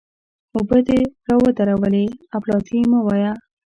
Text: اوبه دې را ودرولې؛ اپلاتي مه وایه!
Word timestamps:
اوبه 0.55 0.77
دې 0.87 0.99
را 1.27 1.35
ودرولې؛ 1.43 2.05
اپلاتي 2.37 2.79
مه 2.91 2.99
وایه! 3.05 3.31